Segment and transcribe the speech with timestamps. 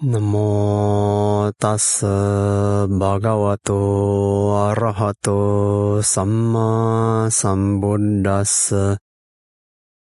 [0.00, 2.06] 南无大师
[3.00, 8.96] 巴嘎瓦多阿拉哈多萨玛萨布达斯，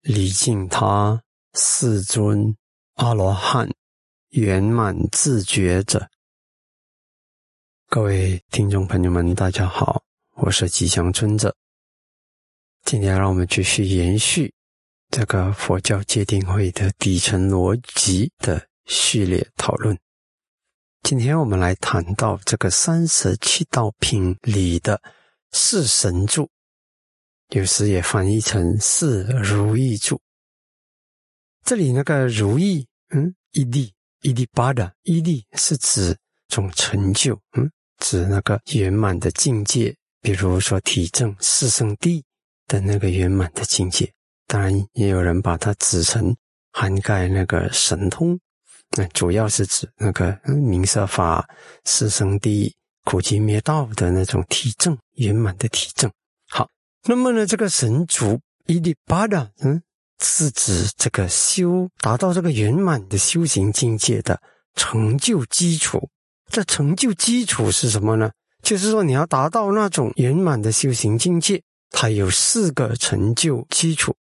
[0.00, 2.56] 礼敬他世尊
[2.94, 3.68] 阿罗汉
[4.30, 6.08] 圆满自觉者。
[7.90, 10.02] 各位听众朋友们，大家好，
[10.36, 11.54] 我是吉祥尊者。
[12.86, 14.54] 今天让我们继续延续
[15.10, 18.66] 这个佛教界定会的底层逻辑的。
[18.86, 19.98] 序列讨论。
[21.02, 25.00] 今天我们来谈到这个三十七道品里的
[25.52, 26.48] 四神柱，
[27.50, 30.20] 有时也翻译成四如意柱。
[31.62, 36.16] 这里那个如意，嗯，一地一地八的一地是指
[36.48, 42.24] 种成就，嗯，指那个圆满的境界，比如说体证四圣地
[42.66, 44.10] 的那个圆满的境界。
[44.46, 46.34] 当然，也有人把它指成
[46.72, 48.40] 涵盖那个神通。
[48.96, 51.48] 那主要是指那个明色法、
[51.84, 52.74] 四生地、
[53.04, 56.10] 苦集灭道的那种体证圆满的体证。
[56.48, 56.68] 好，
[57.04, 59.82] 那么呢，这个神足伊利巴达，嗯，
[60.22, 64.40] 是指这个修达到这个圆满的修行境界的
[64.74, 66.08] 成就基础。
[66.50, 68.30] 这成就基础是什么呢？
[68.62, 74.14] 就是说你要达到那种圆满的修行境界，它有四个成就基础，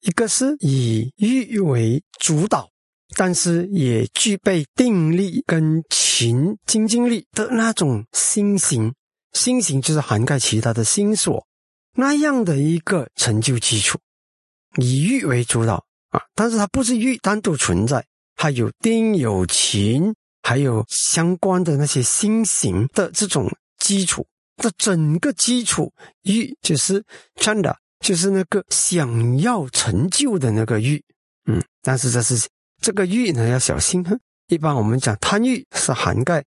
[0.00, 2.71] 一个是以欲为主导。
[3.14, 8.92] 但是也具备定力跟勤精进力的那种心型，
[9.32, 11.46] 心型就是涵盖其他的心所。
[11.94, 13.98] 那样的一个成就基础，
[14.78, 18.02] 以欲为主导啊，但是它不是欲单独存在，
[18.34, 23.46] 它有定有勤，还有相关的那些心型的这种
[23.78, 31.02] 基础，这整个基础欲就是真的就是那个想要成就的那个欲，
[31.46, 32.48] 嗯，但是这是。
[32.82, 34.04] 这个欲呢要小心，
[34.48, 36.44] 一般我们讲贪欲是涵盖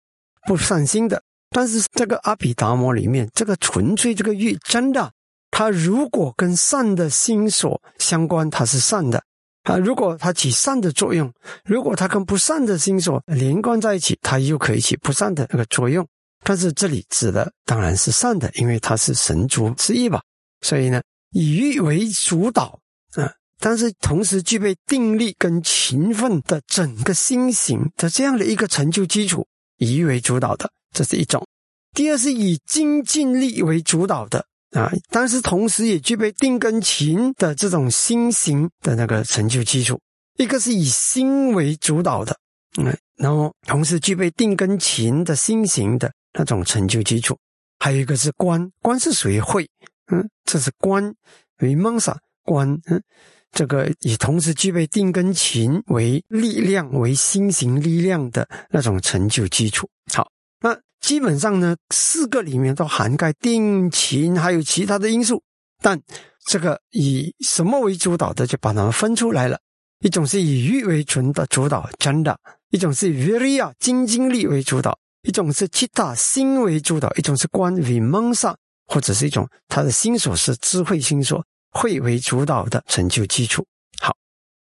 [0.47, 5.11] 不善心的，但是这个阿毗达摩里面这个纯粹这个欲真的，
[5.51, 9.23] 它如果跟善的心所相关，它是善的
[9.63, 11.31] 啊；如果它起善的作用，
[11.63, 16.05] 如果它跟不善的心所连贯在一起，它又可以起不善的那个作用。
[16.43, 20.19] 但是这里指的当然是善的，因为它是神足之意吧，
[20.61, 20.99] 所以呢，
[21.29, 22.79] 以欲为主导
[23.13, 23.31] 啊。
[23.65, 29.47] 但是同时具备定力跟勤奋的整个心型的这样的一个成就基础，
[29.77, 31.41] 以为主导的，这是一种；
[31.93, 39.97] 第二是以精进力为主导的啊，但是同时也具备定跟勤的这种心型的那个成就基础。
[40.37, 42.37] 一个是以心为主导的，
[42.77, 47.37] 嗯，然后同时具备定跟勤的心型的那种成就基础。
[47.79, 49.65] 还有一个是观，观是属于慧，
[50.11, 51.13] 嗯，这是观
[51.59, 52.13] 为梦想
[52.43, 53.01] 观，嗯。
[53.53, 59.87] 这个以同时具备定根勤为力量为心行力量的那种成就基础。
[60.11, 60.27] 好，
[60.59, 65.41] 那基本上呢，四个里面都涵盖定勤，还有其他的因素。
[65.81, 66.01] 但
[66.47, 69.59] 这个以什么为主导的，就把它们分出来了。
[69.99, 72.35] 一种是以欲为纯的主导，真的；
[72.71, 78.55] 一种是以 virya 精精力为主导；一种是 chitta 心为主导；一种是观 vimsa，
[78.87, 81.45] 或者是一种他的心所是智慧心所。
[81.73, 83.65] 会为主导的成就基础。
[83.99, 84.15] 好，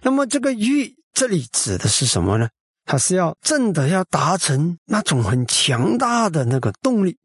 [0.02, 2.48] 那么这个欲这里指的是什么呢？
[2.84, 7.16] 它是要真的要达成那种很强大的那个动力，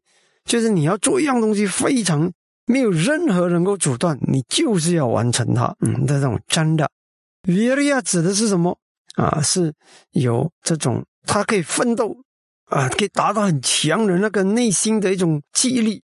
[0.44, 2.32] 就是你要做一样东西，非常
[2.66, 5.72] 没有任何能够阻断，你就是要完成它。
[5.80, 6.90] 嗯，这种真的。
[7.42, 8.76] virya 指的是什么
[9.14, 9.40] 啊？
[9.40, 9.72] 是
[10.10, 12.16] 有这种他可以奋斗
[12.66, 16.02] 啊，可以达到很强的那个内心的一种记忆力。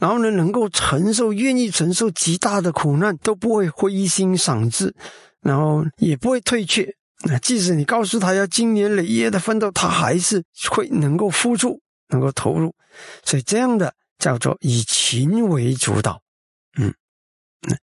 [0.00, 4.94] 然后呢，能够承受、愿意承受极大的苦难，都不会灰心丧志，
[5.42, 6.92] 然后也不会退却。
[7.24, 11.78] 那即使你告诉他要经年累月的奋斗，他还是会能够付出、
[12.08, 12.74] 能够投入。
[13.22, 16.18] 所以这样的叫做以勤为主导，
[16.78, 16.94] 嗯，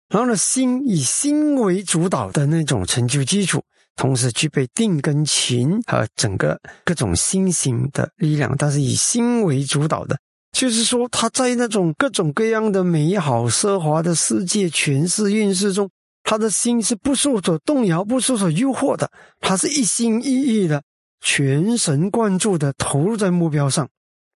[0.09, 3.62] 然后呢，心以心为主导的那种成就基础，
[3.94, 10.19] 同时具备定跟勤和整个各种心型的力量，但是以心为主导的。
[10.52, 15.88] 就是说，他在那种各种各样的美好奢华的世界诠释运势中，
[16.25, 19.11] 他的心是不受所动摇、不受所诱惑的。
[19.41, 20.82] 他是一心一意的、
[21.20, 23.88] 全神贯注的投入在目标上，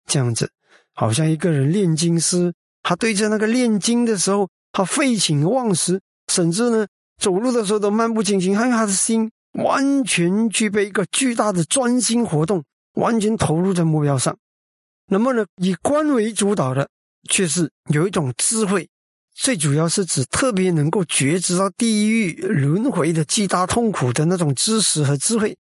[0.06, 0.50] 这样子，
[0.94, 6.00] 好像一个人炼金师，他对着那个炼金的时候，他废寝忘食，
[6.30, 6.86] 甚至呢，
[7.20, 12.62] 走路的时候都漫不经心，因为他的心完全具备一个巨大的专心活动，
[12.94, 14.36] 完全投入在目标上。
[15.12, 16.88] 那么呢，以观为主导的，
[17.28, 18.88] 却是有一种智慧，
[19.34, 25.54] 最主要是指特别能够觉知到地狱轮回的巨大痛苦的那种知识和智慧。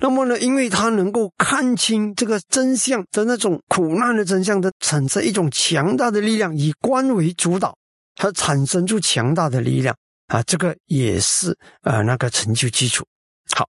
[0.00, 7.78] 那么呢，因为他能够看清这个真相的那种苦难的真相的，产生一种强大的力量，以观为主导，
[8.16, 9.94] 它产生出强大的力量
[10.26, 13.06] 啊，这个也是呃那个成就基础。
[13.54, 13.68] 好，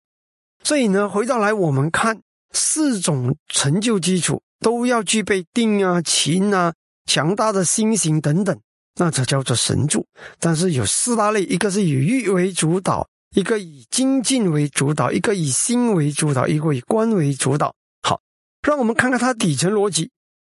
[0.64, 2.20] 所以呢，回到来我们看
[2.52, 6.74] 四种成就基础都要具备定啊、勤啊、
[7.06, 8.60] 强大的心行等等，
[8.96, 10.06] 那才叫做神助。
[10.40, 13.08] 但是有四大类，一个是以欲为主导。
[13.36, 17.76] 一个以精进为主导，一个以心为主导，一个以观为主导。
[18.02, 18.20] 好，
[18.64, 20.10] 让我们看看它底层逻辑。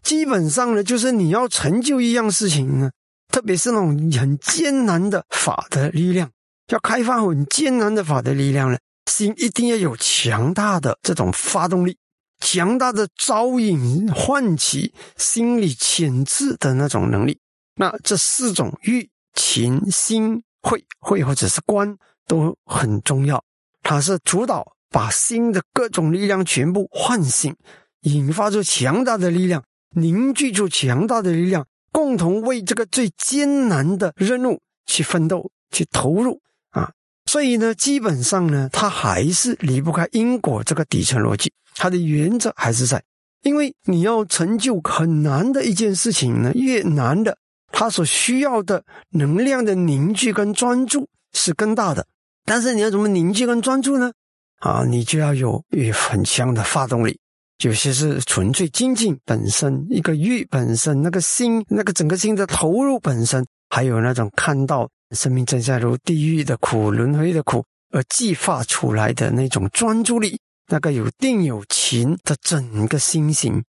[0.03, 2.91] 基本上呢，就是你要成就一样事情呢，
[3.31, 6.31] 特别是那种很艰难的法的力量，
[6.69, 8.79] 要开发很艰难的法的力量呢，
[9.11, 11.99] 心一定要有强大的这种发动力，
[12.43, 17.39] 强大的招引唤起心理潜质的那种能力。
[17.77, 21.97] 那这四种欲、情、心、慧，慧或者是观。
[22.25, 23.45] 都很重要，
[23.83, 27.55] 它是主导把心的各种力量全部唤醒，
[28.03, 29.65] 引发出强大的力量，
[29.97, 36.41] 凝聚出强大的力量，共同为这个最艰难的任务去奋斗、去投入
[36.71, 36.93] 啊！
[37.27, 43.03] 所以呢，基本上呢，它还是离不开因果这个底层逻辑，它的原则还是在，
[43.43, 47.37] 因为你要成就很难的一件事情呢，越难的，
[47.71, 52.07] 它所需要的能量的凝聚跟专注是更大的。
[52.45, 54.13] 但是你要怎么凝聚跟专注呢？
[54.61, 57.19] 啊，你就要有很强的发动力。
[57.65, 70.41] 有些是纯粹精进本身，一个欲本身，那个心，那个整个心的投入本身，还有那种看到生命真相如地狱的苦、轮回的苦而激发出来的那种专注力，
[70.73, 73.63] 那个有定有情的整个心型。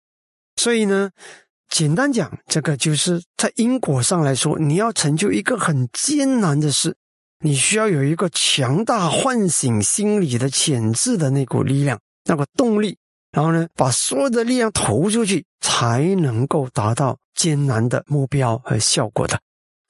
[0.55, 1.09] 所以呢，
[1.67, 6.95] 简单讲，这个就是在因果上来说，你要成就一个很艰难的事。
[7.43, 12.95] 你需要有一个强大唤醒心理的潜质的那股力量，那个动力，
[13.31, 19.39] 然后呢，把所有的力量投出去，才能够达到艰难的目标和效果的。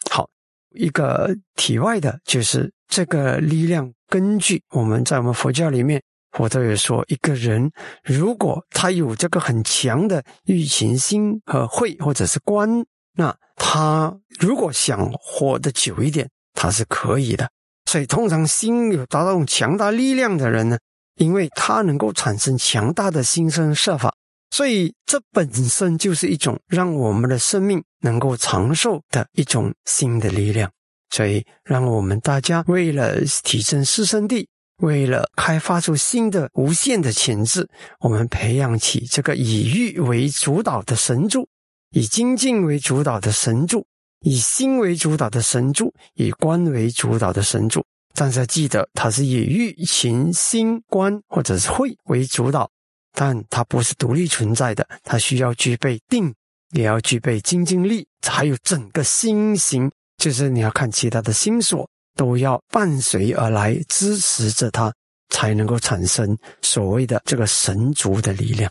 [0.10, 0.30] 好，
[0.70, 7.72] 一个体外的，就是这个力量，根据我们在我们佛教里面，佛都有说，一个人
[8.04, 12.84] 如果他有这个很强的欲情心和慧，或者是观，
[13.16, 16.30] 那他如果想活得久一点。
[16.54, 17.50] 他是可以的，
[17.86, 20.78] 所以通常心有达到强大力量的人呢，
[21.16, 24.14] 因为他能够产生强大的心生设法，
[24.52, 30.70] 所以这本身就是一种让我们的生命能够长寿的一种新的力量。
[31.10, 34.50] 所以，让我们大家为了提升师生地，
[34.82, 37.68] 为了开发出新的无限的潜质，
[38.02, 41.48] 我们培养起这个以欲为主导的神柱，
[41.92, 43.86] 以精进为主导的神柱。
[44.24, 47.84] 以心为主导的神柱，以观为主导的神柱，
[48.14, 52.70] 但是记得，它是以欲、情、心、观或者是慧为主导，
[53.14, 56.32] 但它不是独立存在的，它需要具备定，
[56.74, 61.90] 也要具备精进力，还有整个心行，就是你要看其他的心所，
[62.22, 64.94] 都要伴随而来，支持着他，
[65.30, 68.70] 才能够产生所谓的这个神族的力量。